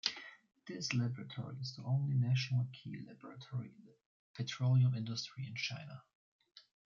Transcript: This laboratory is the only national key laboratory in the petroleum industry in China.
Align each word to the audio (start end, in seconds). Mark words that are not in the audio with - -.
This 0.65 0.95
laboratory 0.95 1.57
is 1.59 1.75
the 1.75 1.83
only 1.83 2.15
national 2.15 2.67
key 2.73 3.03
laboratory 3.05 3.67
in 3.67 3.85
the 3.85 3.93
petroleum 4.33 4.95
industry 4.95 5.45
in 5.45 5.53
China. 5.53 6.01